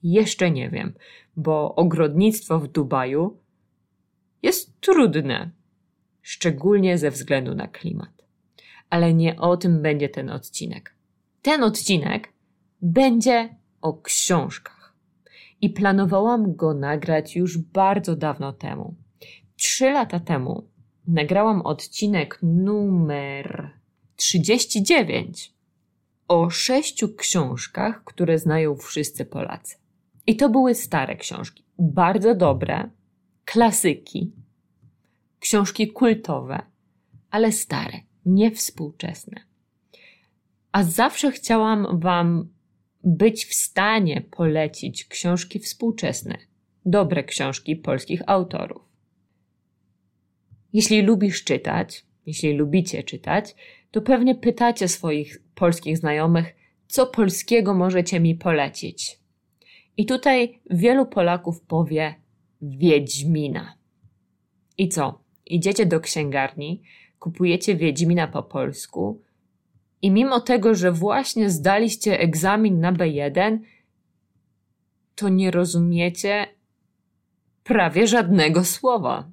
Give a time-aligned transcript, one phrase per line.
[0.02, 0.94] Jeszcze nie wiem,
[1.36, 3.38] bo ogrodnictwo w Dubaju
[4.42, 5.50] jest trudne,
[6.22, 8.24] szczególnie ze względu na klimat.
[8.90, 10.94] Ale nie o tym będzie ten odcinek.
[11.42, 12.32] Ten odcinek
[12.82, 14.94] będzie o książkach.
[15.60, 18.94] I planowałam go nagrać już bardzo dawno temu.
[19.56, 20.68] Trzy lata temu
[21.06, 23.70] nagrałam odcinek numer
[24.16, 25.53] 39
[26.28, 29.76] o sześciu książkach, które znają wszyscy Polacy.
[30.26, 32.90] I to były stare książki, bardzo dobre,
[33.44, 34.32] klasyki,
[35.40, 36.62] książki kultowe,
[37.30, 39.40] ale stare, niewspółczesne.
[40.72, 42.48] A zawsze chciałam Wam
[43.04, 46.38] być w stanie polecić książki współczesne,
[46.86, 48.82] dobre książki polskich autorów.
[50.72, 53.54] Jeśli lubisz czytać, jeśli lubicie czytać,
[53.90, 56.54] to pewnie pytacie swoich polskich znajomych,
[56.86, 59.18] co polskiego możecie mi polecić.
[59.96, 62.14] I tutaj wielu Polaków powie
[62.62, 63.74] Wiedźmina.
[64.78, 65.24] I co?
[65.46, 66.82] Idziecie do księgarni,
[67.18, 69.22] kupujecie Wiedźmina po polsku
[70.02, 73.58] i mimo tego, że właśnie zdaliście egzamin na B1,
[75.14, 76.46] to nie rozumiecie
[77.64, 79.30] prawie żadnego słowa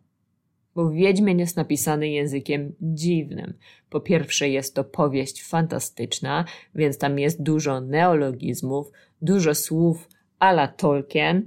[0.76, 3.54] bo Wiedźmin jest napisany językiem dziwnym.
[3.90, 6.46] Po pierwsze, jest to powieść fantastyczna,
[6.76, 11.46] więc tam jest dużo neologizmów, dużo słów a la Tolkien.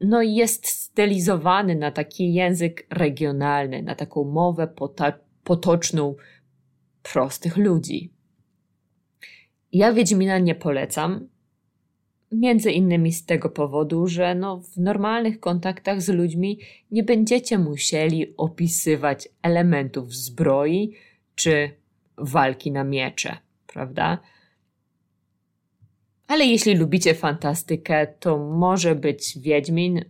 [0.00, 4.68] No i jest stylizowany na taki język regionalny, na taką mowę
[5.44, 6.14] potoczną
[7.02, 8.12] prostych ludzi.
[9.72, 11.28] Ja Wiedźmina nie polecam,
[12.32, 16.58] Między innymi z tego powodu, że no, w normalnych kontaktach z ludźmi
[16.90, 20.94] nie będziecie musieli opisywać elementów zbroi
[21.34, 21.70] czy
[22.18, 24.18] walki na miecze, prawda?
[26.26, 30.04] Ale jeśli lubicie fantastykę, to może być Wiedźmin.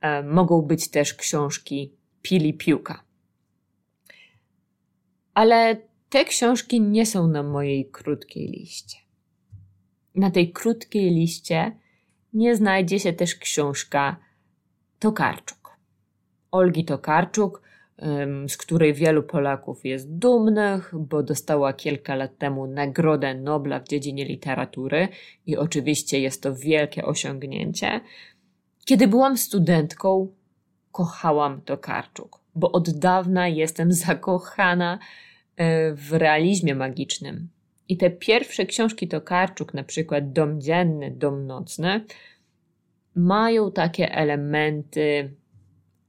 [0.00, 3.04] E, mogą być też książki Pili Piłka.
[5.34, 5.76] Ale
[6.08, 8.99] te książki nie są na mojej krótkiej liście
[10.14, 11.72] na tej krótkiej liście
[12.32, 14.16] nie znajdzie się też książka
[14.98, 15.76] Tokarczuk.
[16.50, 17.62] Olgi Tokarczuk,
[18.48, 24.24] z której wielu Polaków jest dumnych, bo dostała kilka lat temu Nagrodę Nobla w dziedzinie
[24.24, 25.08] literatury
[25.46, 28.00] i oczywiście jest to wielkie osiągnięcie.
[28.84, 30.28] Kiedy byłam studentką,
[30.92, 34.98] kochałam Tokarczuk, bo od dawna jestem zakochana
[35.56, 37.48] e, w realizmie magicznym,
[37.90, 42.04] i te pierwsze książki Tokarczuk, na przykład Dom Dzienny, Dom Nocny,
[43.14, 45.34] mają takie elementy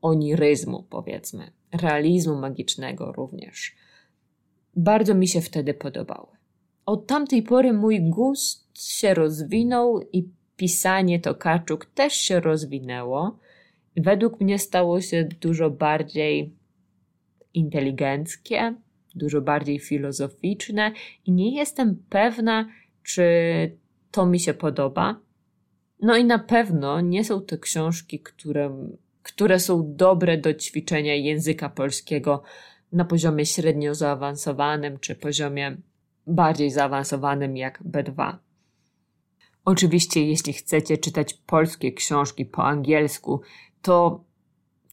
[0.02, 3.76] oniryzmu, powiedzmy, realizmu magicznego również.
[4.76, 6.28] Bardzo mi się wtedy podobały.
[6.86, 13.40] Od tamtej pory mój gust się rozwinął i pisanie Tokarczuk też się rozwinęło.
[13.98, 16.56] Według mnie stało się dużo bardziej
[17.54, 18.76] inteligenckie,
[19.16, 20.92] dużo bardziej filozoficzne
[21.26, 22.70] i nie jestem pewna,
[23.04, 23.24] czy
[24.12, 25.20] to mi się podoba.
[26.02, 28.88] No i na pewno nie są to książki, które,
[29.24, 32.44] które są dobre do ćwiczenia języka polskiego
[32.92, 35.78] na poziomie średnio zaawansowanym czy poziomie
[36.28, 38.36] bardziej zaawansowanym jak B2.
[39.66, 43.42] Oczywiście, jeśli chcecie czytać polskie książki po angielsku,
[43.82, 44.24] to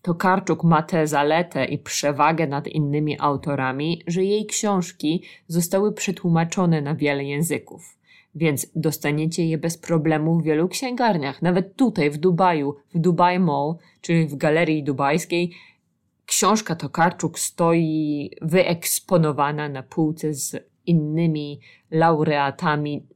[0.03, 6.95] Tokarczuk ma tę zaletę i przewagę nad innymi autorami, że jej książki zostały przetłumaczone na
[6.95, 7.99] wiele języków.
[8.35, 11.43] Więc dostaniecie je bez problemu w wielu księgarniach.
[11.43, 15.53] Nawet tutaj w Dubaju, w Dubai Mall, czyli w galerii dubajskiej,
[16.27, 20.57] książka Tokarczuk stoi wyeksponowana na półce z
[20.87, 21.61] innymi
[21.91, 23.07] laureatami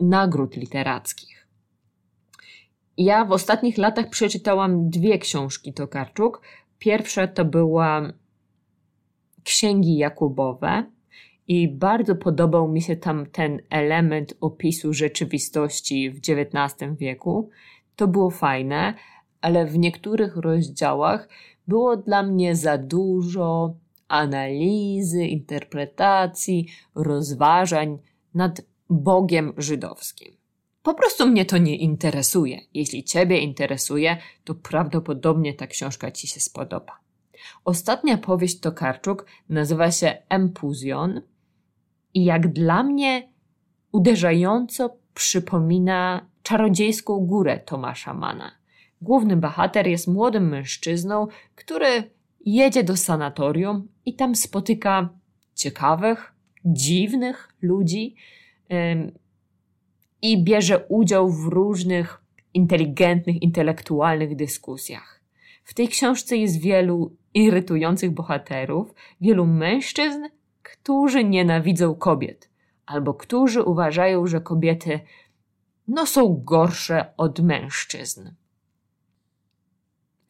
[0.00, 1.31] nagród literackich.
[2.96, 6.42] Ja w ostatnich latach przeczytałam dwie książki Tokarczuk.
[6.78, 8.12] Pierwsza to była
[9.44, 10.84] Księgi Jakubowe
[11.48, 17.50] i bardzo podobał mi się tam ten element opisu rzeczywistości w XIX wieku.
[17.96, 18.94] To było fajne,
[19.40, 21.28] ale w niektórych rozdziałach
[21.68, 23.74] było dla mnie za dużo
[24.08, 27.98] analizy, interpretacji, rozważań
[28.34, 30.41] nad Bogiem żydowskim.
[30.82, 32.60] Po prostu mnie to nie interesuje.
[32.74, 36.98] Jeśli Ciebie interesuje, to prawdopodobnie ta książka Ci się spodoba.
[37.64, 41.20] Ostatnia powieść Tokarczuk nazywa się Empuzjon
[42.14, 43.28] i jak dla mnie
[43.92, 48.52] uderzająco przypomina czarodziejską górę Tomasza Mana.
[49.02, 52.10] Główny bohater jest młodym mężczyzną, który
[52.44, 55.08] jedzie do sanatorium i tam spotyka
[55.54, 56.32] ciekawych,
[56.64, 58.14] dziwnych ludzi
[60.22, 62.22] i bierze udział w różnych
[62.54, 65.20] inteligentnych, intelektualnych dyskusjach.
[65.64, 70.22] W tej książce jest wielu irytujących bohaterów, wielu mężczyzn,
[70.62, 72.50] którzy nienawidzą kobiet,
[72.86, 75.00] albo którzy uważają, że kobiety
[75.88, 78.30] no, są gorsze od mężczyzn.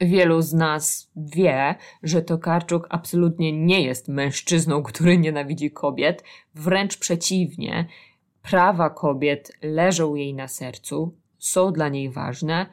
[0.01, 6.25] Wielu z nas wie, że Tokarczuk absolutnie nie jest mężczyzną, który nienawidzi kobiet,
[6.55, 7.87] wręcz przeciwnie.
[8.43, 12.67] Prawa kobiet leżą jej na sercu, są dla niej ważne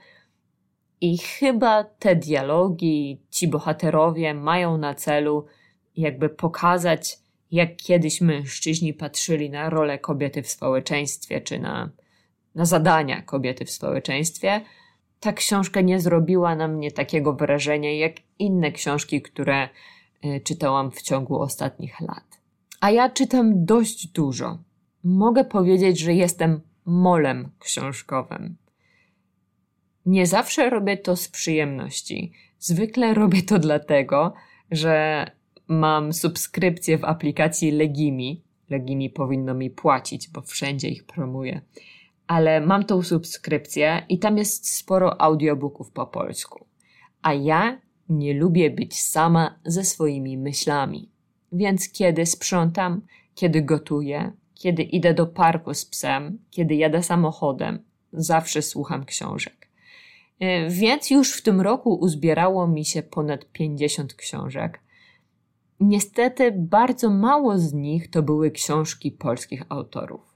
[1.01, 5.45] i chyba te dialogi, ci bohaterowie mają na celu
[5.95, 7.19] jakby pokazać,
[7.51, 11.89] jak kiedyś mężczyźni patrzyli na rolę kobiety w społeczeństwie, czy na,
[12.56, 14.62] na zadania kobiety w społeczeństwie–
[15.19, 19.69] ta książka nie zrobiła na mnie takiego wrażenia jak inne książki, które
[20.24, 22.39] e, czytałam w ciągu ostatnich lat.
[22.81, 24.57] A ja czytam dość dużo.
[25.04, 28.56] Mogę powiedzieć, że jestem molem książkowym.
[30.06, 32.31] Nie zawsze robię to z przyjemności.
[32.60, 34.34] Zwykle robię to dlatego,
[34.72, 35.25] że
[35.68, 38.44] mam subskrypcję w aplikacji Legimi.
[38.69, 41.62] Legimi powinno mi płacić, bo wszędzie ich promuję
[42.30, 46.66] ale mam tą subskrypcję i tam jest sporo audiobooków po polsku.
[47.22, 51.10] A ja nie lubię być sama ze swoimi myślami.
[51.51, 53.01] Więc kiedy sprzątam,
[53.36, 57.83] kiedy gotuję, kiedy idę do parku z psem, kiedy jadę samochodem,
[58.13, 59.67] zawsze słucham książek.
[60.39, 64.79] E, więc już w tym roku uzbierało mi się ponad 50 książek.
[65.79, 70.29] Niestety bardzo mało z nich to były książki polskich autorów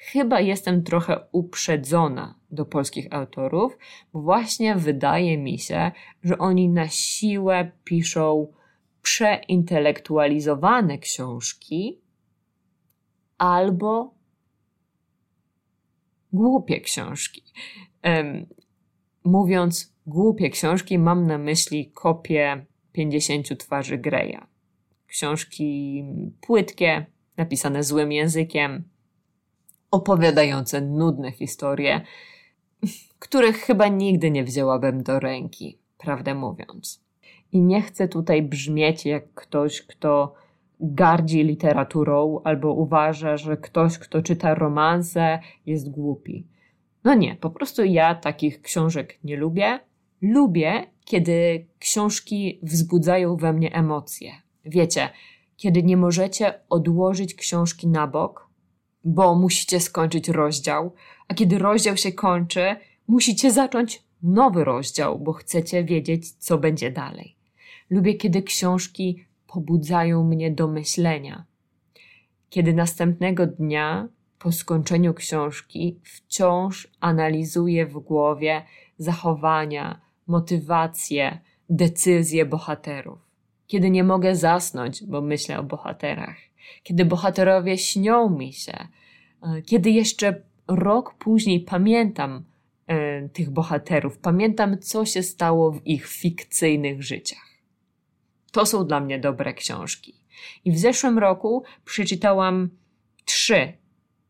[0.00, 3.78] chyba jestem trochę uprzedzona do polskich autorów,
[4.12, 5.92] bo właśnie wydaje mi się,
[6.22, 8.52] że oni na siłę piszą
[9.02, 11.99] przeintelektualizowane książki
[13.40, 14.14] albo
[16.32, 17.42] głupie książki.
[19.24, 24.38] Mówiąc głupie książki, mam na myśli kopię 50 twarzy Greya.
[25.06, 26.04] Książki
[26.40, 27.06] płytkie,
[27.36, 28.84] napisane złym językiem,
[29.90, 32.00] opowiadające nudne historie,
[33.18, 37.04] których chyba nigdy nie wzięłabym do ręki, prawdę mówiąc.
[37.52, 40.34] I nie chcę tutaj brzmieć jak ktoś, kto
[40.80, 46.46] gardzi literaturą albo uważa, że ktoś, kto czyta romanse, jest głupi.
[47.04, 49.80] No nie, po prostu ja takich książek nie lubię.
[50.22, 54.32] Lubię, kiedy książki wzbudzają we mnie emocje.
[54.64, 55.08] Wiecie,
[55.56, 58.48] kiedy nie możecie odłożyć książki na bok,
[59.04, 60.92] bo musicie skończyć rozdział,
[61.28, 62.76] a kiedy rozdział się kończy,
[63.08, 67.36] musicie zacząć nowy rozdział, bo chcecie wiedzieć, co będzie dalej.
[67.90, 71.44] Lubię, kiedy książki pobudzają mnie do myślenia.
[72.50, 78.62] Kiedy następnego dnia, po skończeniu książki, wciąż analizuję w głowie
[78.98, 81.38] zachowania, motywacje,
[81.70, 83.18] decyzje bohaterów.
[83.66, 86.50] Kiedy nie mogę zasnąć, bo myślę o bohaterach
[86.82, 88.88] kiedy bohaterowie śnią mi się,
[89.66, 92.44] kiedy jeszcze rok później pamiętam
[92.86, 97.49] e, tych bohaterów, pamiętam, co się stało w ich fikcyjnych życiach.
[98.52, 100.14] To są dla mnie dobre książki.
[100.64, 102.70] I w zeszłym roku przeczytałam
[103.24, 103.72] trzy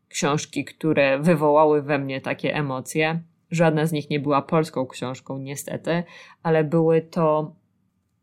[0.09, 3.21] książki, które wywołały we mnie takie emocje.
[3.51, 6.03] Żadna z nich nie była polską książką, niestety,
[6.43, 7.55] ale były to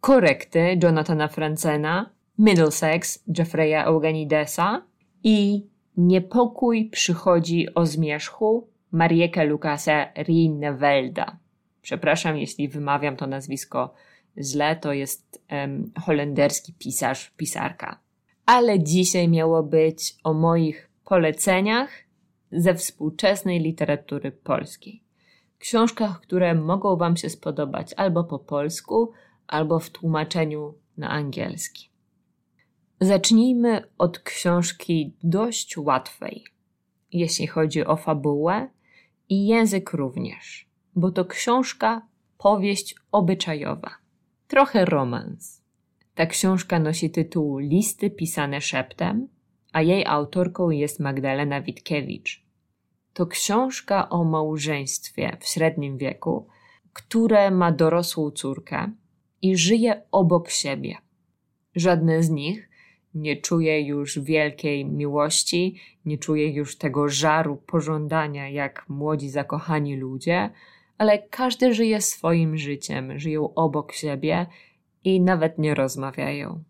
[0.00, 4.82] korekty Jonathana Francena, Middlesex Jeffreya Eugenidesa
[5.24, 11.36] i Niepokój przychodzi o zmierzchu Marieke Lukasa Rinnevelda.
[11.82, 13.94] Przepraszam, jeśli wymawiam to nazwisko
[14.40, 15.42] źle, to jest
[16.00, 18.00] holenderski pisarz, pisarka.
[18.46, 21.90] Ale dzisiaj miało być o moich poleceniach
[22.52, 25.02] ze współczesnej literatury polskiej.
[25.58, 29.12] Książkach, które mogą Wam się spodobać albo po polsku,
[29.46, 31.90] albo w tłumaczeniu na angielski.
[33.00, 36.44] Zacznijmy od książki dość łatwej,
[37.12, 38.68] jeśli chodzi o fabułę
[39.28, 42.06] i język również, bo to książka
[42.38, 43.90] powieść obyczajowa,
[44.48, 45.62] trochę romans.
[46.14, 49.28] Ta książka nosi tytuł Listy pisane szeptem,
[49.72, 52.44] a jej autorką jest Magdalena Witkiewicz.
[53.12, 56.46] To książka o małżeństwie w średnim wieku,
[56.92, 58.92] które ma dorosłą córkę
[59.42, 60.96] i żyje obok siebie.
[61.74, 62.68] Żadne z nich
[63.14, 70.50] nie czuje już wielkiej miłości, nie czuje już tego żaru pożądania jak młodzi zakochani ludzie,
[70.98, 74.46] ale każdy żyje swoim życiem, żyją obok siebie
[75.04, 76.64] i nawet nie rozmawiają.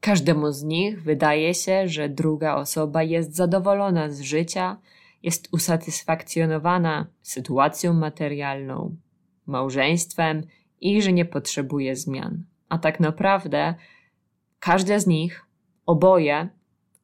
[0.00, 4.80] Każdemu z nich wydaje się, że druga osoba jest zadowolona z życia,
[5.22, 8.96] jest usatysfakcjonowana sytuacją materialną,
[9.46, 10.42] małżeństwem
[10.80, 12.44] i że nie potrzebuje zmian.
[12.68, 13.74] A tak naprawdę
[14.58, 15.46] każdy z nich,
[15.86, 16.48] oboje,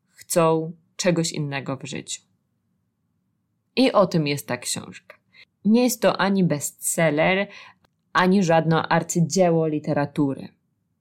[0.08, 2.22] chcą czegoś innego w życiu.
[3.76, 5.17] I o tym jest ta książka.
[5.68, 7.46] Nie jest to ani bestseller,
[8.12, 10.48] ani żadne arcydzieło literatury.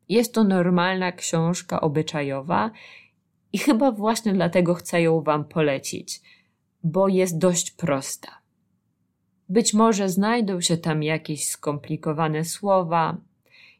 [0.10, 2.72] Jest to normalna książka obyczajowa
[3.54, 6.22] i chyba właśnie dlatego chcę ją Wam polecić,
[6.84, 8.28] bo jest dość prosta.
[9.50, 13.18] Być może znajdą się tam jakieś skomplikowane słowa,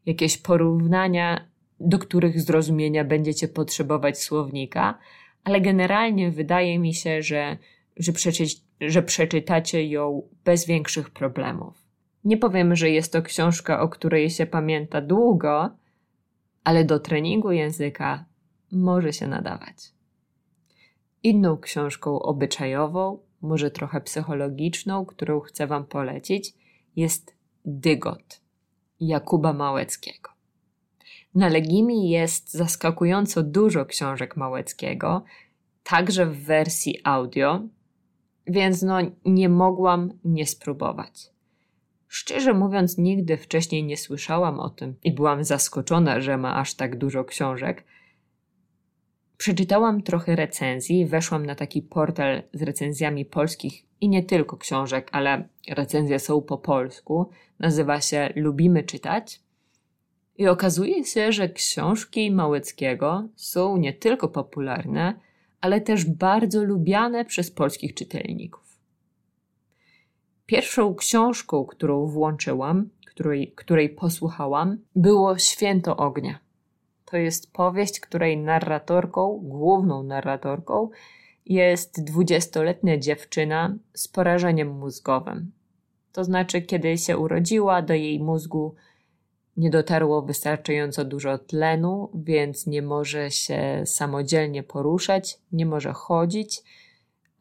[0.06, 1.48] jakieś porównania,
[1.80, 5.00] do których zrozumienia będziecie potrzebować słownika,
[5.44, 7.58] ale generalnie wydaje mi się, że,
[7.98, 8.44] że, przeczy,
[8.82, 11.88] że przeczytacie ją bez większych problemów.
[12.24, 15.70] Nie powiem, że jest to książka, o której się pamięta długo,
[16.64, 18.26] ale do treningu języka
[18.72, 19.76] może się nadawać.
[21.24, 26.54] Inną książką obyczajową, może trochę psychologiczną, którą chcę Wam polecić,
[26.96, 28.42] jest Dygot
[29.00, 30.30] Jakuba Małeckiego.
[31.36, 35.24] Na Legimi jest zaskakująco dużo książek Małeckiego,
[35.84, 37.62] także w wersji audio,
[38.48, 41.30] więc no nie mogłam nie spróbować.
[42.08, 46.98] Szczerze mówiąc, nigdy wcześniej nie słyszałam o tym i byłam zaskoczona, że ma aż tak
[46.98, 47.84] dużo książek.
[49.38, 55.48] Przeczytałam trochę recenzji, weszłam na taki portal z recenzjami polskich i nie tylko książek, ale
[55.70, 57.30] recenzje są po polsku.
[57.60, 59.42] Nazywa się Lubimy czytać.
[60.38, 65.20] I okazuje się, że książki Małeckiego są nie tylko popularne,
[65.68, 68.80] ale też bardzo lubiane przez polskich czytelników.
[70.46, 76.40] Pierwszą książką, którą włączyłam, której, której posłuchałam, było Święto Ognia.
[77.06, 80.90] To jest powieść, której narratorką, główną narratorką,
[81.46, 85.52] jest dwudziestoletnia dziewczyna z porażeniem mózgowym.
[86.12, 88.76] To znaczy, kiedy się urodziła, do jej mózgu
[89.58, 96.64] nie dotarło wystarczająco dużo tlenu, więc nie może się samodzielnie poruszać, nie może chodzić,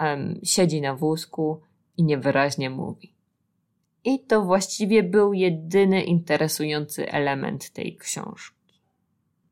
[0.00, 1.60] um, siedzi na wózku
[1.96, 3.14] i niewyraźnie mówi.
[4.04, 8.80] I to właściwie był jedyny interesujący element tej książki.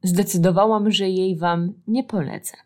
[0.03, 2.57] Zdecydowałam, że jej Wam nie polecę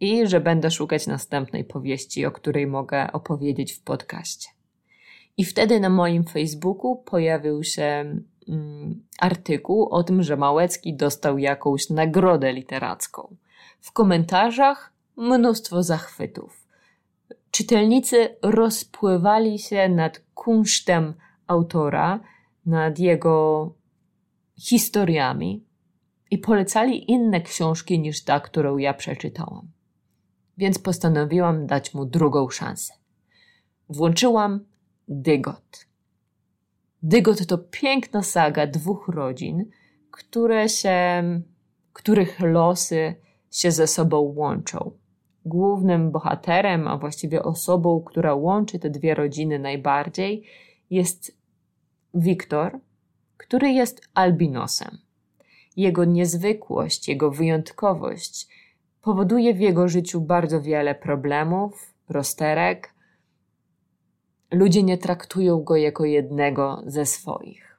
[0.00, 4.48] i że będę szukać następnej powieści, o której mogę opowiedzieć w podcaście.
[5.36, 8.20] I wtedy na moim Facebooku pojawił się
[9.18, 13.36] artykuł o tym, że Małecki dostał jakąś nagrodę literacką.
[13.80, 16.64] W komentarzach mnóstwo zachwytów
[17.54, 21.14] czytelnicy rozpływali się nad kunsztem
[21.46, 22.20] autora,
[22.66, 23.74] nad jego
[24.56, 25.64] historiami
[26.30, 29.70] i polecali inne książki niż ta, którą ja przeczytałam.
[30.58, 32.94] Więc postanowiłam dać mu drugą szansę.
[33.88, 34.64] Włączyłam
[35.08, 35.86] Dygot.
[37.06, 39.70] Dygot to piękna saga dwóch rodzin,
[40.10, 41.22] które się,
[41.92, 43.14] których losy
[43.50, 44.90] się ze sobą łączą
[45.44, 50.44] głównym bohaterem, a właściwie osobą, która łączy te dwie rodziny najbardziej,
[50.90, 51.36] jest
[52.14, 52.80] Wiktor,
[53.36, 54.98] który jest albinosem.
[55.76, 58.48] Jego niezwykłość, jego wyjątkowość
[59.02, 62.93] powoduje w jego życiu bardzo wiele problemów, rozterek.
[64.50, 67.78] Ludzie nie traktują go jako jednego ze swoich.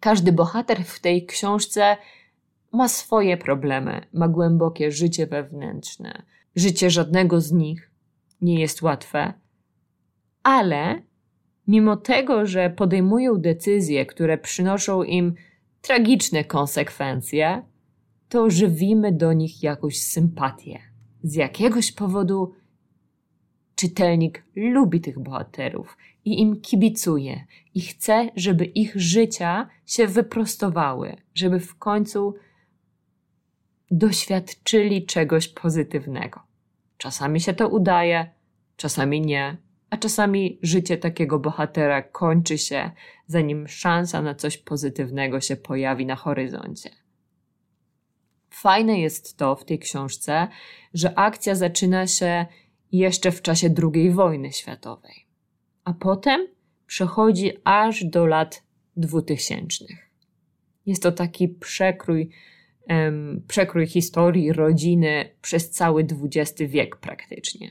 [0.00, 1.96] Każdy bohater w tej książce
[2.72, 6.22] ma swoje problemy, ma głębokie życie wewnętrzne.
[6.56, 7.90] Życie żadnego z nich
[8.40, 9.32] nie jest łatwe,
[10.42, 11.02] ale
[11.66, 15.34] mimo tego, że podejmują decyzje, które przynoszą im
[15.80, 17.62] tragiczne konsekwencje,
[18.28, 20.80] to żywimy do nich jakąś sympatię.
[21.22, 22.52] Z jakiegoś powodu
[23.84, 31.60] czytelnik lubi tych bohaterów i im kibicuje i chce, żeby ich życia się wyprostowały, żeby
[31.60, 32.34] w końcu
[33.90, 36.40] doświadczyli czegoś pozytywnego.
[36.98, 38.30] Czasami się to udaje,
[38.76, 39.56] czasami nie,
[39.90, 42.90] a czasami życie takiego bohatera kończy się,
[43.26, 46.90] zanim szansa na coś pozytywnego się pojawi na horyzoncie.
[48.50, 50.48] Fajne jest to w tej książce,
[50.94, 52.46] że akcja zaczyna się
[52.92, 55.26] jeszcze w czasie II wojny światowej,
[55.84, 56.46] a potem
[56.86, 58.62] przechodzi aż do lat
[58.96, 60.10] dwutysięcznych.
[60.86, 62.30] Jest to taki przekrój,
[63.48, 67.70] przekrój historii rodziny przez cały XX wiek praktycznie.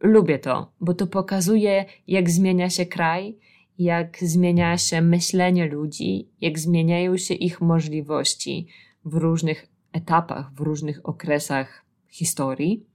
[0.00, 3.38] Lubię to, bo to pokazuje, jak zmienia się kraj,
[3.78, 8.66] jak zmienia się myślenie ludzi, jak zmieniają się ich możliwości
[9.04, 12.86] w różnych etapach, w różnych okresach historii.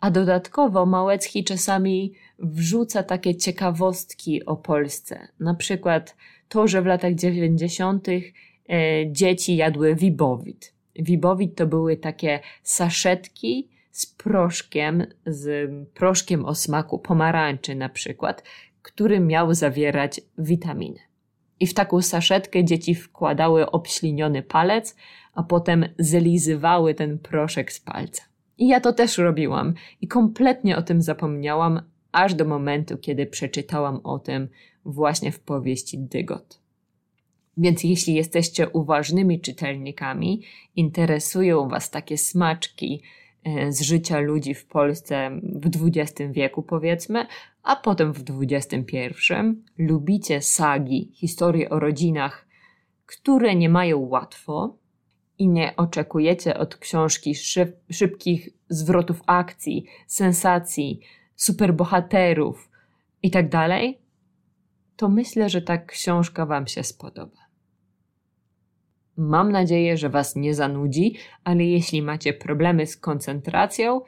[0.00, 5.28] A dodatkowo Małecki czasami wrzuca takie ciekawostki o Polsce.
[5.40, 6.16] Na przykład
[6.48, 8.08] to, że w latach 90.
[8.08, 8.20] E,
[9.12, 10.74] dzieci jadły wibowit.
[10.96, 18.42] Wibowit to były takie saszetki z proszkiem, z proszkiem o smaku pomarańczy na przykład,
[18.82, 20.98] który miał zawierać witaminy.
[21.60, 24.96] I w taką saszetkę dzieci wkładały obśliniony palec,
[25.34, 28.22] a potem zlizywały ten proszek z palca.
[28.58, 31.80] I ja to też robiłam i kompletnie o tym zapomniałam,
[32.12, 34.48] aż do momentu, kiedy przeczytałam o tym
[34.84, 36.60] właśnie w powieści Dygot.
[37.56, 40.42] Więc jeśli jesteście uważnymi czytelnikami,
[40.76, 43.02] interesują Was takie smaczki
[43.44, 47.26] e, z życia ludzi w Polsce w XX wieku, powiedzmy,
[47.62, 49.04] a potem w XXI,
[49.78, 52.46] lubicie sagi, historie o rodzinach,
[53.06, 54.76] które nie mają łatwo,
[55.38, 61.00] i nie oczekujecie od książki szyb, szybkich zwrotów akcji, sensacji,
[61.36, 62.70] superbohaterów
[63.22, 63.68] itd., tak
[64.96, 67.38] to myślę, że ta książka Wam się spodoba.
[69.16, 74.00] Mam nadzieję, że Was nie zanudzi, ale jeśli macie problemy z koncentracją,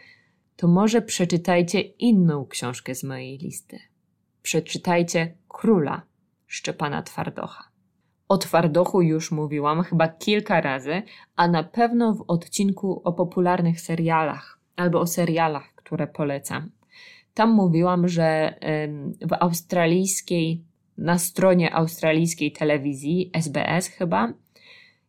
[0.57, 3.79] to może przeczytajcie inną książkę z mojej listy.
[4.43, 6.03] Przeczytajcie Króla
[6.47, 7.70] Szczepana Twardocha.
[8.31, 11.03] O twardochu już mówiłam chyba kilka razy,
[11.37, 16.71] a na pewno w odcinku o popularnych serialach albo o serialach, które polecam.
[17.35, 18.59] Tam mówiłam, że
[19.21, 20.65] w australijskiej,
[20.99, 24.33] na stronie australijskiej telewizji, SBS chyba,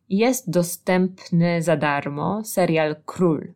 [0.08, 3.52] jest dostępny za darmo serial Król.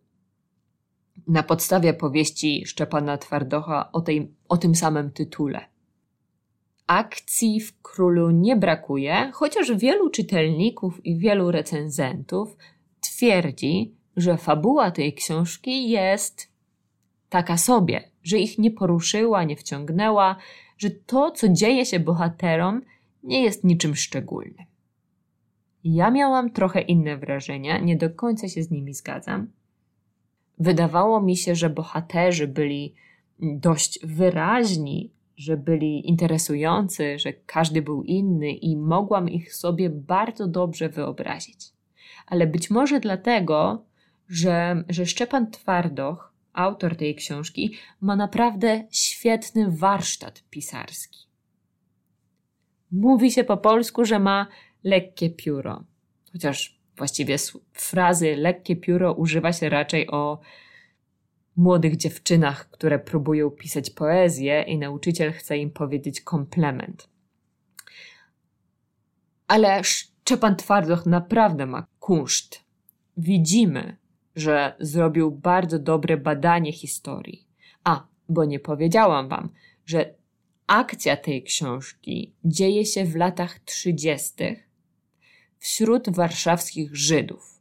[1.27, 5.76] Na podstawie powieści Szczepana Twardocha o, tej, o tym samym tytule.
[6.87, 12.57] Akcji w królu nie brakuje, chociaż wielu czytelników i wielu recenzentów
[13.01, 16.53] twierdzi, że fabuła tej książki jest
[17.29, 20.37] taka sobie, że ich nie poruszyła, nie wciągnęła,
[20.79, 22.83] że to, co dzieje się bohaterom,
[23.23, 24.67] nie jest niczym szczególnym.
[25.85, 29.51] Ja miałam trochę inne wrażenia, nie do końca się z nimi zgadzam.
[30.59, 32.95] Wydawało mi się, że bohaterzy byli
[33.41, 40.89] dość wyraźni że byli interesujący, że każdy był inny i mogłam ich sobie bardzo dobrze
[40.89, 41.73] wyobrazić.
[42.27, 43.85] Ale być może dlatego,
[44.29, 51.27] że, że Szczepan Twardoch, autor tej książki, ma naprawdę świetny warsztat pisarski.
[52.93, 54.47] Mówi się po polsku, że ma
[54.85, 55.85] lekkie pióro,
[56.33, 57.37] chociaż właściwie
[57.73, 60.41] frazy lekkie pióro używa się raczej o
[61.57, 67.09] młodych dziewczynach, które próbują pisać poezję i nauczyciel chce im powiedzieć komplement.
[69.49, 72.65] Ale Szczepan Twardoch naprawdę ma kunszt.
[73.17, 73.97] Widzimy,
[74.37, 77.47] że zrobił bardzo dobre badanie historii.
[77.85, 79.49] A, bo nie powiedziałam wam,
[79.87, 80.15] że
[80.67, 84.35] akcja tej książki dzieje się w latach 30.
[85.59, 87.61] wśród warszawskich Żydów.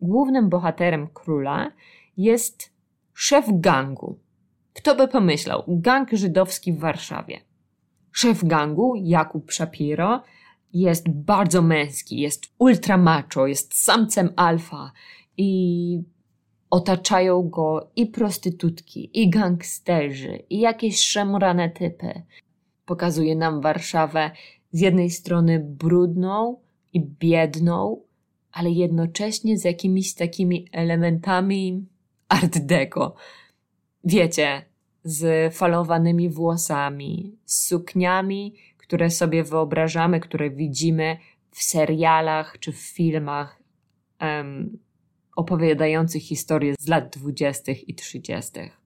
[0.00, 1.72] Głównym bohaterem króla
[2.16, 2.73] jest
[3.14, 4.18] Szef gangu.
[4.72, 5.64] Kto by pomyślał?
[5.68, 7.40] Gang żydowski w Warszawie.
[8.12, 10.22] Szef gangu, Jakub Shapiro,
[10.72, 14.92] jest bardzo męski, jest ultra macho, jest samcem alfa
[15.36, 16.02] i
[16.70, 22.22] otaczają go i prostytutki, i gangsterzy, i jakieś szemrane typy.
[22.86, 24.30] Pokazuje nam Warszawę
[24.72, 26.56] z jednej strony brudną
[26.92, 28.00] i biedną,
[28.52, 31.86] ale jednocześnie z jakimiś takimi elementami
[32.28, 33.14] art deco.
[34.04, 34.64] Wiecie,
[35.04, 41.16] z falowanymi włosami, z sukniami, które sobie wyobrażamy, które widzimy
[41.50, 43.62] w serialach czy w filmach
[44.20, 44.78] um,
[45.36, 48.80] opowiadających historie z lat dwudziestych i trzydziestych.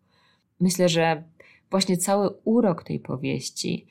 [0.61, 1.25] Myślę, że
[1.71, 3.87] właśnie cały urok tej powieści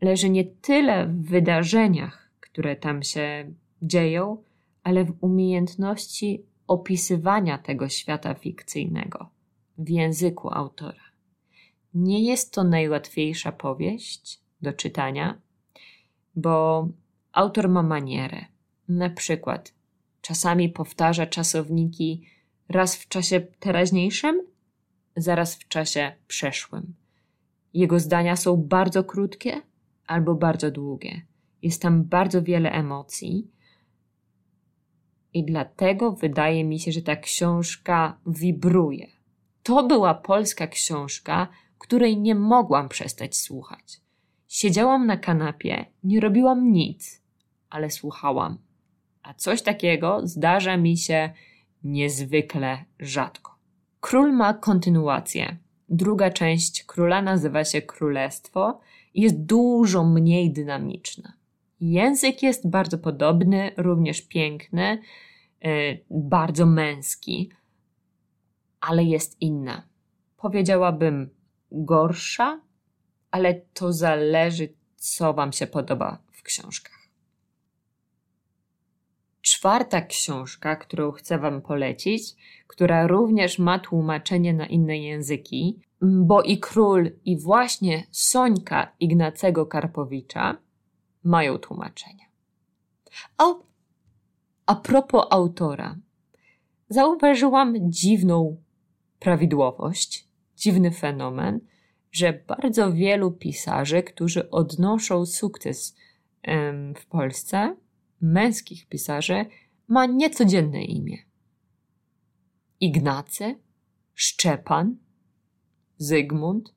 [0.00, 4.42] leży nie tyle w wydarzeniach, które tam się dzieją,
[4.82, 9.30] ale w umiejętności opisywania tego świata fikcyjnego
[9.78, 11.04] w języku autora.
[11.94, 15.40] Nie jest to najłatwiejsza powieść do czytania,
[16.36, 16.88] bo
[17.32, 18.44] autor ma manierę.
[18.88, 19.74] Na przykład
[20.20, 22.26] czasami powtarza czasowniki
[22.68, 24.42] raz w czasie teraźniejszym,
[25.16, 26.94] zaraz w czasie przeszłym.
[27.74, 29.62] Jego zdania są bardzo krótkie
[30.06, 31.22] albo bardzo długie.
[31.62, 33.50] Jest tam bardzo wiele emocji.
[35.34, 39.06] I dlatego wydaje mi się, że ta książka wibruje.
[39.62, 44.00] To była polska książka, której nie mogłam przestać słuchać.
[44.48, 47.22] Siedziałam na kanapie, nie robiłam nic,
[47.70, 48.58] ale słuchałam.
[49.22, 51.30] A coś takiego zdarza mi się
[51.84, 53.54] niezwykle rzadko.
[54.00, 55.56] Król ma kontynuację.
[55.88, 58.80] Druga część króla nazywa się Królestwo
[59.14, 61.32] i jest dużo mniej dynamiczna.
[61.84, 64.98] Język jest bardzo podobny, również piękny,
[65.62, 67.50] yy, bardzo męski,
[68.80, 69.88] ale jest inna.
[70.36, 71.30] Powiedziałabym
[71.72, 72.60] gorsza,
[73.30, 77.08] ale to zależy, co Wam się podoba w książkach.
[79.40, 82.22] Czwarta książka, którą chcę Wam polecić,
[82.66, 90.56] która również ma tłumaczenie na inne języki, bo i król, i właśnie Sońka Ignacego Karpowicza
[91.24, 92.26] mają tłumaczenia.
[93.38, 93.54] A,
[94.66, 95.96] a propos autora,
[96.88, 98.62] zauważyłam dziwną
[99.18, 101.60] prawidłowość, dziwny fenomen,
[102.12, 105.96] że bardzo wielu pisarzy, którzy odnoszą sukces
[106.96, 107.76] w Polsce,
[108.20, 109.46] męskich pisarzy,
[109.88, 111.18] ma niecodzienne imię.
[112.80, 113.58] Ignacy,
[114.14, 114.96] Szczepan,
[115.96, 116.74] Zygmunt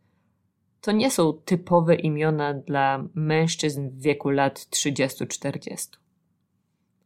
[0.85, 5.87] to nie są typowe imiona dla mężczyzn w wieku lat 30-40.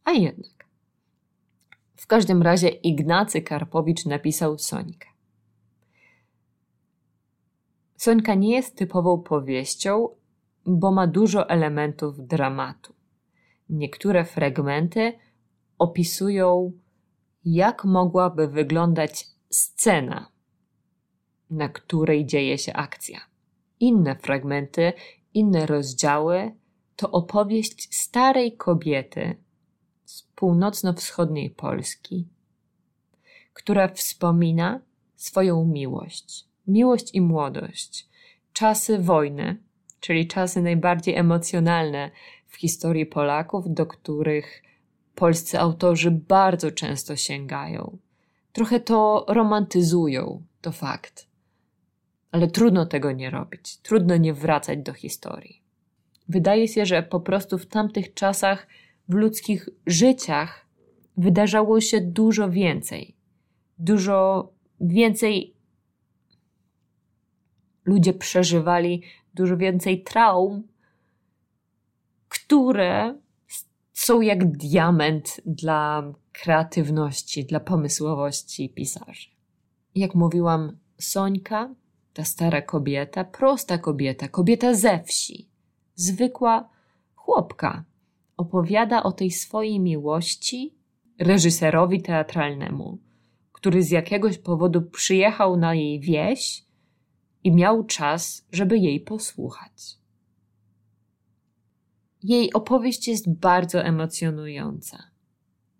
[0.04, 0.68] A jednak.
[1.96, 5.08] W każdym razie Ignacy Karpowicz napisał Sońkę.
[7.96, 10.08] Sońka nie jest typową powieścią,
[10.66, 12.94] bo ma dużo elementów dramatu.
[13.68, 15.12] Niektóre fragmenty
[15.78, 16.72] opisują,
[17.44, 20.32] jak mogłaby wyglądać scena,
[21.50, 23.29] na której dzieje się akcja.
[23.80, 24.92] Inne fragmenty,
[25.34, 26.52] inne rozdziały
[26.96, 29.36] to opowieść starej kobiety
[30.04, 32.28] z północno-wschodniej Polski,
[33.52, 34.80] która wspomina
[35.16, 38.08] swoją miłość miłość i młodość,
[38.52, 39.56] czasy wojny,
[40.00, 42.10] czyli czasy najbardziej emocjonalne
[42.46, 44.62] w historii Polaków, do których
[45.14, 47.98] polscy autorzy bardzo często sięgają.
[48.52, 51.29] Trochę to romantyzują, to fakt.
[52.30, 55.62] Ale trudno tego nie robić, trudno nie wracać do historii.
[56.28, 58.66] Wydaje się, że po prostu w tamtych czasach
[59.08, 60.66] w ludzkich życiach
[61.16, 63.16] wydarzało się dużo więcej.
[63.78, 65.54] Dużo więcej
[67.84, 69.02] ludzie przeżywali
[69.34, 70.62] dużo więcej traum,
[72.28, 73.18] które
[73.92, 79.28] są jak diament dla kreatywności, dla pomysłowości pisarzy.
[79.94, 81.74] Jak mówiłam, Sońka,
[82.12, 85.48] ta stara kobieta, prosta kobieta, kobieta ze wsi,
[85.94, 86.68] zwykła
[87.14, 87.84] chłopka,
[88.36, 90.74] opowiada o tej swojej miłości
[91.18, 92.98] reżyserowi teatralnemu,
[93.52, 96.64] który z jakiegoś powodu przyjechał na jej wieś
[97.44, 99.98] i miał czas, żeby jej posłuchać.
[102.22, 104.98] Jej opowieść jest bardzo emocjonująca.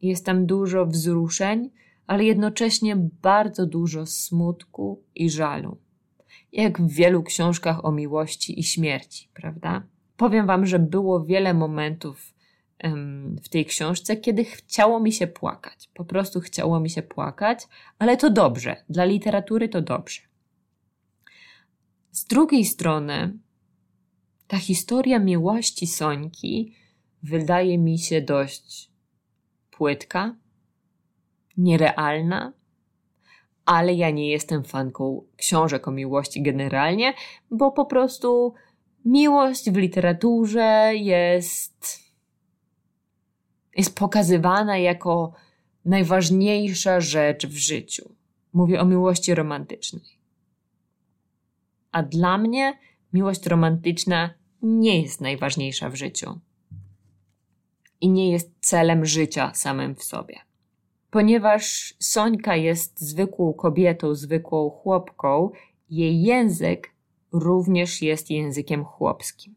[0.03, 1.71] Jest tam dużo wzruszeń,
[2.07, 5.79] ale jednocześnie bardzo dużo smutku i żalu.
[6.53, 9.83] Jak w wielu książkach o miłości i śmierci, prawda?
[10.17, 12.35] Powiem Wam, że było wiele momentów
[13.43, 15.91] w tej książce, kiedy chciało mi się płakać.
[15.95, 18.85] Po prostu chciało mi się płakać, ale to dobrze.
[18.89, 20.21] Dla literatury to dobrze.
[22.11, 23.39] Z drugiej strony,
[24.47, 26.75] ta historia miłości Sońki
[27.23, 28.91] wydaje mi się dość
[29.71, 30.37] płytka,
[31.57, 32.53] nierealna,
[33.71, 37.15] ale ja nie jestem fanką książek o miłości generalnie,
[37.51, 38.55] bo po prostu
[39.05, 41.99] miłość w literaturze jest,
[43.77, 45.33] jest pokazywana jako
[45.85, 48.15] najważniejsza rzecz w życiu.
[48.53, 50.19] Mówię o miłości romantycznej.
[51.93, 52.79] A dla mnie
[53.13, 56.41] miłość romantyczna nie jest najważniejsza w życiu.
[58.01, 60.50] I nie jest celem życia samym w sobie.
[61.11, 65.51] Ponieważ Sońka jest zwykłą kobietą, zwykłą chłopką
[65.91, 66.91] jej język
[67.33, 69.55] również jest językiem chłopskim.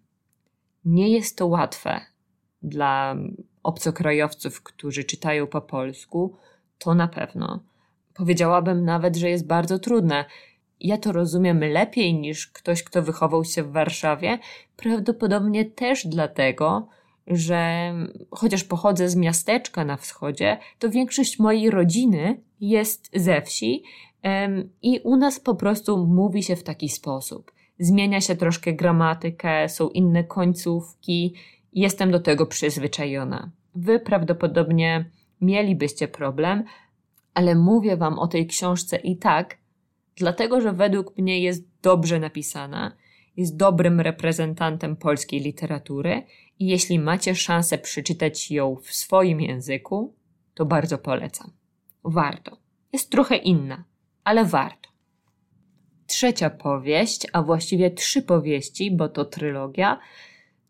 [0.85, 2.01] Nie jest to łatwe
[2.61, 3.15] dla
[3.63, 6.35] obcokrajowców, którzy czytają po polsku,
[6.77, 7.59] to na pewno.
[8.13, 10.25] Powiedziałabym nawet, że jest bardzo trudne.
[10.79, 14.39] Ja to rozumiem lepiej niż ktoś, kto wychował się w Warszawie,
[14.75, 16.87] prawdopodobnie też dlatego,
[17.27, 17.93] że
[18.31, 23.83] chociaż pochodzę z miasteczka na wschodzie, to większość mojej rodziny jest ze wsi
[24.23, 27.51] um, i u nas po prostu mówi się w taki sposób.
[27.79, 31.33] Zmienia się troszkę gramatykę, są inne końcówki,
[31.73, 33.51] jestem do tego przyzwyczajona.
[33.75, 35.09] Wy prawdopodobnie
[35.41, 36.63] mielibyście problem,
[37.33, 39.57] ale mówię Wam o tej książce i tak,
[40.15, 42.91] dlatego że według mnie jest dobrze napisana,
[43.37, 46.23] jest dobrym reprezentantem polskiej literatury
[46.59, 50.15] i jeśli macie szansę przeczytać ją w swoim języku,
[50.53, 51.51] to bardzo polecam.
[52.03, 52.57] Warto.
[52.93, 53.83] Jest trochę inna,
[54.23, 54.89] ale warto.
[56.07, 59.99] Trzecia powieść, a właściwie trzy powieści, bo to trylogia,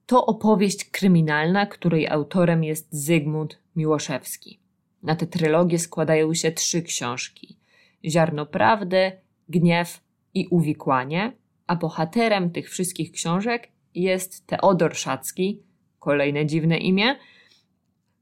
[0.05, 4.59] to opowieść kryminalna, której autorem jest Zygmunt Miłoszewski.
[5.03, 7.57] Na tę trylogię składają się trzy książki:
[8.05, 9.11] Ziarno Prawdy,
[9.49, 10.01] Gniew
[10.33, 11.31] i Uwikłanie,
[11.67, 15.63] a bohaterem tych wszystkich książek jest Teodor Szacki,
[16.03, 17.15] kolejne dziwne imię,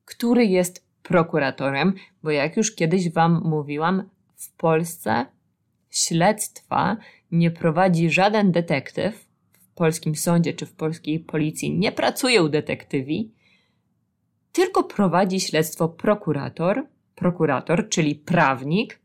[0.05, 5.25] który jest prokuratorem, bo jak już kiedyś Wam mówiłam, w Polsce
[5.89, 6.97] śledztwa
[7.31, 13.31] nie prowadzi żaden detektyw, w polskim sądzie czy w polskiej policji nie pracują detektywi,
[14.51, 18.99] tylko prowadzi śledztwo prokurator, prokurator, czyli prawnik,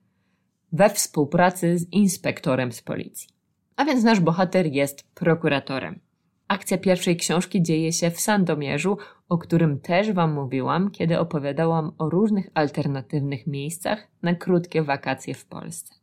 [0.72, 3.28] we współpracy z inspektorem z policji.
[3.76, 6.05] A więc nasz bohater jest prokuratorem.
[6.48, 12.11] Akcja pierwszej książki dzieje się w Sandomierzu, o którym też Wam mówiłam, kiedy opowiadałam o
[12.11, 15.94] różnych alternatywnych miejscach na krótkie wakacje w Polsce.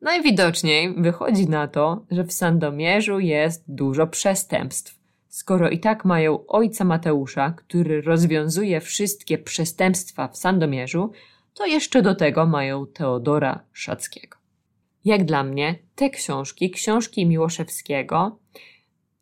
[0.00, 4.98] Najwidoczniej wychodzi na to, że w Sandomierzu jest dużo przestępstw.
[5.28, 11.12] Skoro i tak mają ojca Mateusza, który rozwiązuje wszystkie przestępstwa w Sandomierzu,
[11.54, 14.36] to jeszcze do tego mają Teodora Szackiego.
[15.04, 18.38] Jak dla mnie, te książki, książki Miłoszewskiego,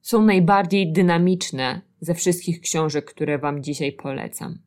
[0.04, 4.58] są najbardziej dynamiczne ze wszystkich książek, które Wam dzisiaj polecam.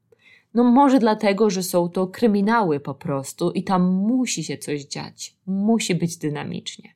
[0.53, 5.35] No może dlatego, że są to kryminały po prostu i tam musi się coś dziać,
[5.45, 6.89] musi być dynamicznie.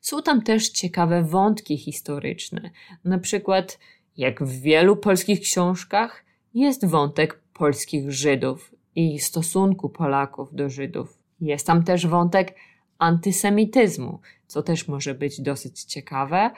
[0.00, 2.70] Są tam też ciekawe wątki historyczne.
[3.04, 3.78] Na przykład,
[4.16, 11.18] jak w wielu polskich książkach, jest wątek polskich Żydów i stosunku Polaków do Żydów.
[11.40, 12.54] Jest tam też wątek
[12.98, 16.50] antysemityzmu, co też może być dosyć ciekawe.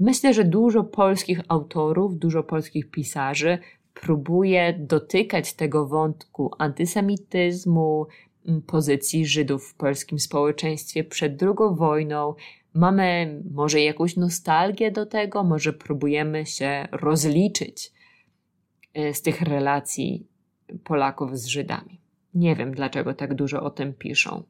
[0.00, 3.58] Myślę, że dużo polskich autorów, dużo polskich pisarzy
[3.94, 8.06] próbuje dotykać tego wątku antysemityzmu,
[8.66, 12.34] pozycji Żydów w polskim społeczeństwie przed II wojną.
[12.74, 17.92] Mamy może jakąś nostalgię do tego, może próbujemy się rozliczyć
[18.94, 20.26] e, z tych relacji
[20.84, 22.00] Polaków z Żydami.
[22.34, 24.42] Nie wiem, dlaczego tak dużo o tym piszą.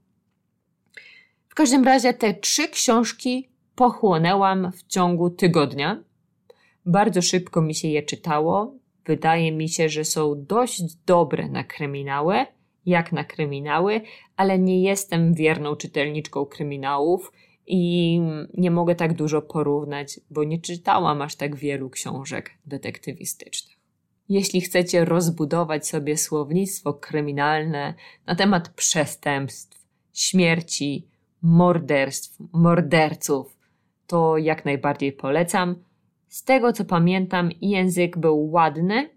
[1.48, 3.49] W każdym razie te trzy książki
[3.80, 6.04] pochłonęłam w ciągu tygodnia.
[6.86, 8.74] Bardzo szybko mi się je czytało.
[9.06, 12.46] Wydaje mi się, że są dość dobre na kryminały,
[12.86, 14.00] jak na kryminały,
[14.36, 17.32] ale nie jestem wierną czytelniczką kryminałów
[17.66, 18.20] i
[18.54, 23.76] nie mogę tak dużo porównać, bo nie czytałam aż tak wielu książek detektywistycznych.
[24.28, 27.94] Jeśli chcecie rozbudować sobie słownictwo kryminalne
[28.26, 31.08] na temat przestępstw, śmierci,
[31.42, 33.59] morderstw, morderców,
[34.10, 35.84] to jak najbardziej polecam.
[36.28, 39.10] Z tego co pamiętam, język był ładny.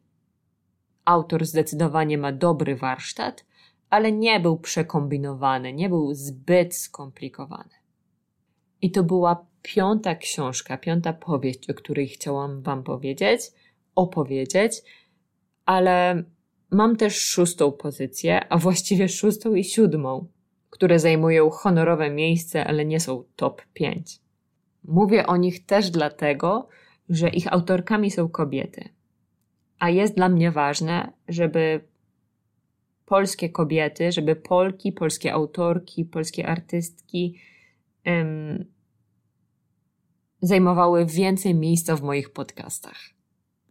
[1.06, 3.46] Autor zdecydowanie ma dobry warsztat,
[3.90, 7.74] ale nie był przekombinowany, nie był zbyt skomplikowany.
[8.82, 13.42] I to była piąta książka, piąta powieść, o której chciałam Wam powiedzieć,
[13.96, 14.74] opowiedzieć,
[15.66, 16.24] ale
[16.72, 20.28] mam też szóstą pozycję, a właściwie szóstą i siódmą,
[20.70, 24.23] które zajmują honorowe miejsce, ale nie są top 5.
[24.84, 26.68] Mówię o nich też dlatego,
[27.10, 28.90] że ich autorkami są kobiety.
[29.80, 31.82] A jest dla mnie ważne, żeby
[33.06, 37.40] polskie kobiety, żeby Polki, polskie autorki, polskie artystki
[38.06, 38.66] um,
[40.42, 42.98] zajmowały więcej miejsca w moich podcastach.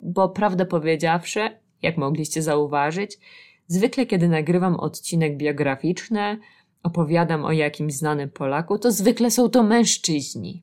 [0.00, 1.40] Bo prawdę powiedziawszy,
[1.82, 3.18] jak mogliście zauważyć,
[3.66, 6.38] zwykle kiedy nagrywam odcinek biograficzny,
[6.82, 10.62] opowiadam o jakimś znanym Polaku, to zwykle są to mężczyźni.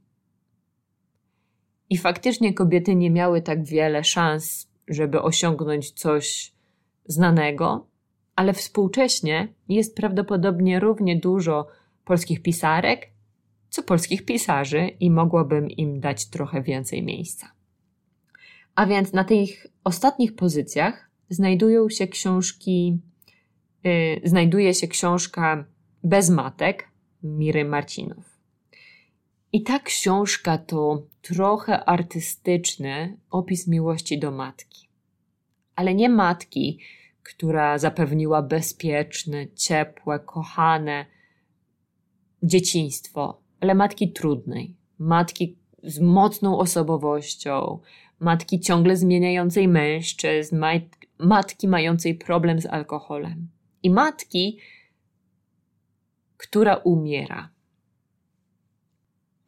[1.90, 6.52] I faktycznie kobiety nie miały tak wiele szans, żeby osiągnąć coś
[7.06, 7.88] znanego,
[8.36, 11.68] ale współcześnie jest prawdopodobnie równie dużo
[12.06, 13.10] polskich pisarek,
[13.70, 17.52] co polskich pisarzy i mogłabym im dać trochę więcej miejsca.
[18.76, 23.00] A więc na tych ostatnich pozycjach znajdują się książki,
[23.84, 25.66] yy, znajduje się książka
[26.04, 26.90] Bez matek
[27.24, 28.29] Miry Marcinów.
[29.52, 34.90] I ta książka to trochę artystyczny opis miłości do matki.
[35.76, 36.80] Ale nie matki,
[37.24, 41.06] która zapewniła bezpieczne, ciepłe, kochane
[42.44, 47.80] dzieciństwo, ale matki trudnej, matki z mocną osobowością,
[48.20, 50.64] matki ciągle zmieniającej mężczyzn,
[51.20, 53.48] matki mającej problem z alkoholem
[53.84, 54.60] i matki,
[56.38, 57.50] która umiera.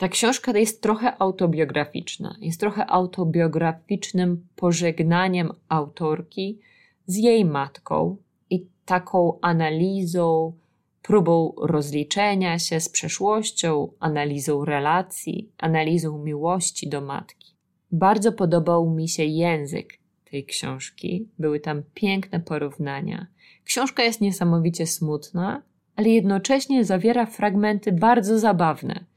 [0.02, 2.36] Ta książka jest trochę autobiograficzna.
[2.40, 6.60] Jest trochę autobiograficznym pożegnaniem autorki
[7.06, 8.18] z jej matką
[8.50, 10.54] i taką analizą,
[11.02, 17.56] próbą rozliczenia się z przeszłością, analizą relacji, analizą miłości do matki.
[17.92, 20.00] Bardzo podobał mi się język
[20.32, 21.28] tej książki.
[21.40, 23.28] Były tam piękne porównania.
[23.64, 25.62] Książka jest niesamowicie smutna,
[25.96, 29.11] ale jednocześnie zawiera fragmenty bardzo zabawne.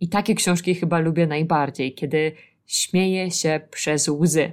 [0.00, 2.32] I takie książki chyba lubię najbardziej, kiedy
[2.66, 4.52] śmieję się przez łzy.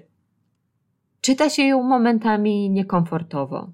[1.21, 3.71] Czyta się ją momentami niekomfortowo.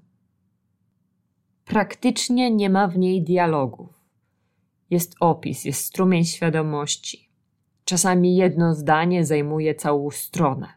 [1.64, 3.88] Praktycznie nie ma w niej dialogów.
[4.90, 7.28] Jest opis, jest strumień świadomości.
[7.84, 10.68] Czasami jedno zdanie zajmuje całą stronę.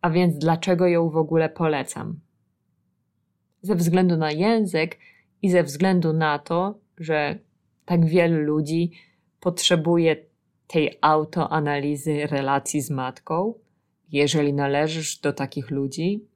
[0.00, 2.20] A więc dlaczego ją w ogóle polecam?
[3.62, 4.98] Ze względu na język
[5.42, 7.38] i ze względu na to, że
[7.84, 8.90] tak wielu ludzi
[9.40, 10.16] potrzebuje
[10.72, 13.54] tej autoanalizy relacji z matką.
[14.12, 16.26] Jeżeli należysz do takich ludzi,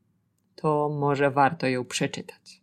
[0.55, 2.62] to może warto ją przeczytać.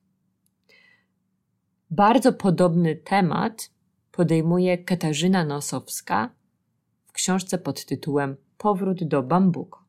[1.92, 3.72] Bardzo podobny temat
[4.12, 6.30] podejmuje Katarzyna Nosowska
[7.06, 9.84] w książce pod tytułem Powrót do bambuko.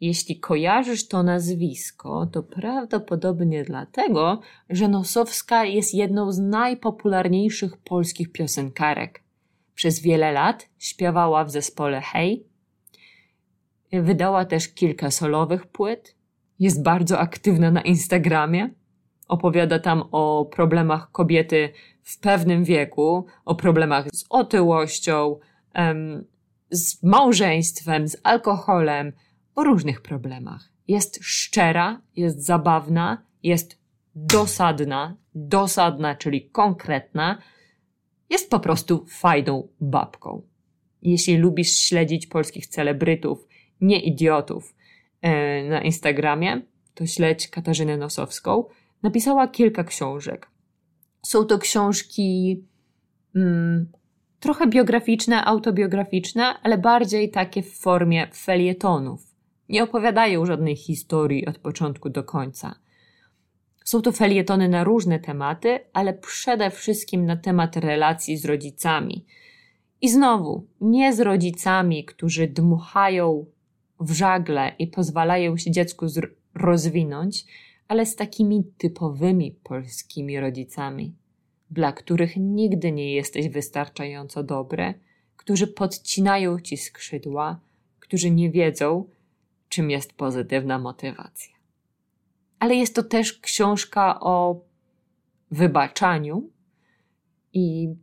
[0.00, 4.40] Jeśli kojarzysz to nazwisko, to prawdopodobnie dlatego,
[4.70, 9.21] że Nosowska jest jedną z najpopularniejszych polskich piosenkarek.
[9.82, 12.46] Przez wiele lat śpiewała w zespole Hej.
[13.92, 16.16] Wydała też kilka solowych płyt.
[16.58, 18.70] Jest bardzo aktywna na Instagramie.
[19.28, 25.38] Opowiada tam o problemach kobiety w pewnym wieku, o problemach z otyłością,
[26.70, 29.12] z małżeństwem, z alkoholem,
[29.54, 30.68] o różnych problemach.
[30.88, 33.78] Jest szczera, jest zabawna, jest
[34.14, 37.38] dosadna, dosadna, czyli konkretna,
[38.32, 40.42] jest po prostu fajną babką.
[41.02, 43.48] Jeśli lubisz śledzić polskich celebrytów,
[43.80, 44.74] nie idiotów,
[45.22, 46.62] e, na Instagramie,
[46.94, 48.64] to śledź Katarzynę Nosowską.
[49.02, 50.50] Napisała kilka książek.
[51.22, 52.62] Są to książki
[53.36, 53.92] mm,
[54.40, 59.34] trochę biograficzne, autobiograficzne, ale bardziej takie w formie felietonów.
[59.68, 62.74] Nie opowiadają żadnej historii od początku do końca.
[63.84, 69.24] Są to felietony na różne tematy, ale przede wszystkim na temat relacji z rodzicami.
[70.00, 73.46] I znowu, nie z rodzicami, którzy dmuchają
[74.00, 76.06] w żagle i pozwalają się dziecku
[76.54, 77.44] rozwinąć,
[77.88, 81.14] ale z takimi typowymi polskimi rodzicami,
[81.70, 84.94] dla których nigdy nie jesteś wystarczająco dobry,
[85.36, 87.60] którzy podcinają ci skrzydła,
[88.00, 89.04] którzy nie wiedzą,
[89.68, 91.51] czym jest pozytywna motywacja
[92.62, 94.64] ale jest to też książka o
[95.50, 96.50] wybaczaniu
[97.52, 97.94] i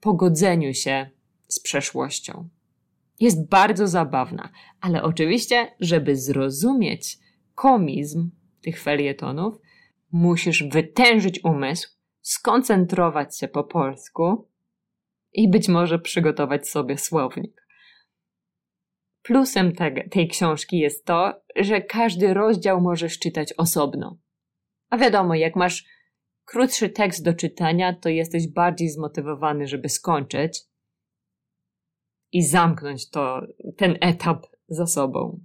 [0.00, 1.10] pogodzeniu się
[1.48, 2.48] z przeszłością.
[3.20, 4.48] Jest bardzo zabawna,
[4.80, 7.18] ale oczywiście, żeby zrozumieć
[7.54, 9.54] komizm tych felietonów,
[10.12, 11.88] musisz wytężyć umysł,
[12.20, 14.48] skoncentrować się po polsku
[15.32, 17.61] i być może przygotować sobie słownik.
[19.22, 24.18] Plusem te, tej książki jest to, że każdy rozdział możesz czytać osobno.
[24.90, 25.84] A wiadomo, jak masz
[26.44, 30.60] krótszy tekst do czytania, to jesteś bardziej zmotywowany, żeby skończyć
[32.32, 33.40] i zamknąć to,
[33.76, 35.40] ten etap za sobą.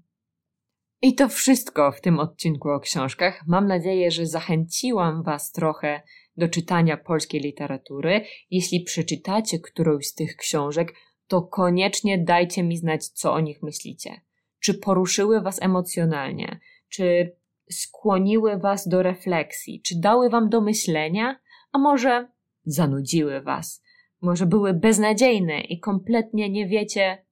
[1.02, 3.44] I to wszystko w tym odcinku o książkach.
[3.48, 6.02] Mam nadzieję, że zachęciłam Was trochę
[6.38, 8.26] do czytania polskiej literatury.
[8.52, 10.94] Jeśli przeczytacie którąś z tych książek,
[11.28, 14.22] to koniecznie dajcie mi znać, co o nich myślicie.
[14.60, 16.60] Czy poruszyły Was emocjonalnie?
[16.90, 17.36] Czy
[17.72, 19.82] skłoniły Was do refleksji?
[19.82, 21.40] Czy dały Wam do myślenia?
[21.72, 22.28] A może
[22.66, 23.84] zanudziły Was?
[24.22, 27.26] Może były beznadziejne i kompletnie nie wiecie,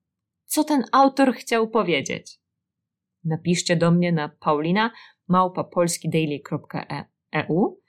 [0.46, 2.40] co ten autor chciał powiedzieć?
[3.24, 4.92] Napiszcie do mnie na paulina
[5.28, 7.82] małpapolskidaily.eu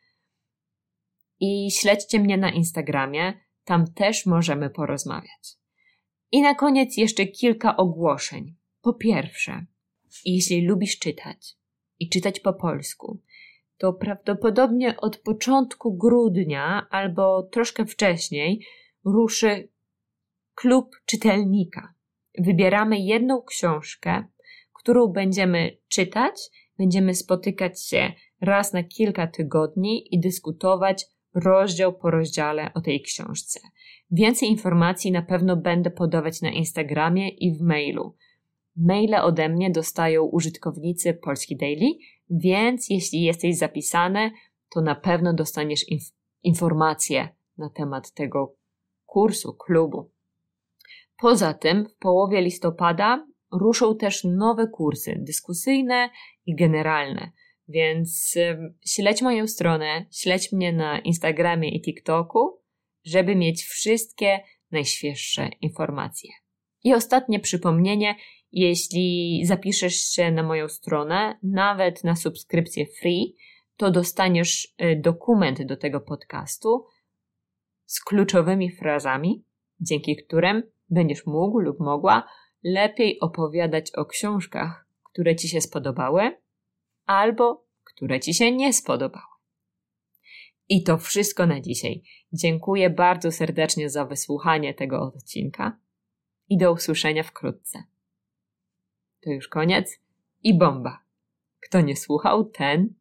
[1.41, 3.33] i śledźcie mnie na Instagramie
[3.65, 5.57] Tam też możemy porozmawiać.
[6.33, 8.55] I na koniec jeszcze kilka ogłoszeń.
[8.83, 9.66] Po pierwsze,
[10.24, 11.57] jeśli lubisz czytać
[11.99, 13.20] i czytać po polsku,
[13.79, 18.66] to prawdopodobnie od początku grudnia albo troszkę wcześniej
[19.05, 19.68] ruszy
[20.55, 21.95] klub czytelnika.
[22.39, 24.24] Wybieramy jedną książkę,
[24.72, 26.35] którą będziemy czytać,
[26.79, 31.07] będziemy spotykać się raz na kilka tygodni i dyskutować
[31.45, 33.61] rozdział po rozdziale o tej książce.
[34.11, 38.14] Więcej informacji na pewno będę podawać na Instagramie i w mailu.
[38.76, 41.93] Maile ode mnie dostają użytkownicy Polski Daily,
[42.30, 44.30] więc jeśli jesteś zapisany,
[44.74, 46.12] to na pewno dostaniesz inf-
[46.43, 47.28] informacje
[47.59, 48.57] na temat tego
[49.07, 50.11] kursu, klubu.
[51.18, 56.11] Poza tym w połowie listopada ruszą też nowe kursy dyskusyjne
[56.47, 57.32] i generalne.
[57.69, 58.35] Więc
[58.87, 62.61] śledź moją stronę, śledź mnie na Instagramie i TikToku,
[63.05, 64.41] żeby mieć wszystkie
[64.71, 66.31] najświeższe informacje.
[66.85, 68.14] I ostatnie przypomnienie,
[68.53, 73.37] jeśli zapiszesz się na moją stronę, nawet na subskrypcję free,
[73.77, 76.87] to dostaniesz y, dokument do tego podcastu
[77.87, 79.45] z kluczowymi frazami,
[79.81, 82.29] dzięki którym będziesz mógł lub mogła
[82.62, 86.31] lepiej opowiadać o książkach, które Ci się spodobały,
[87.07, 89.37] albo które Ci się nie spodobały.
[90.69, 92.03] I to wszystko na dzisiaj.
[92.33, 95.79] Dziękuję bardzo serdecznie za wysłuchanie tego odcinka
[96.49, 97.85] i do usłyszenia wkrótce.
[99.21, 100.01] To już koniec
[100.43, 101.05] i bomba.
[101.61, 102.95] Kto nie słuchał, ten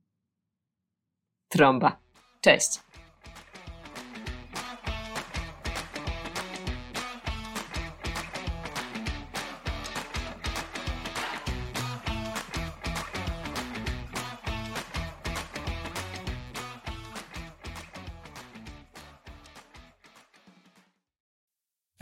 [1.49, 1.99] trąba.
[2.41, 2.79] Cześć!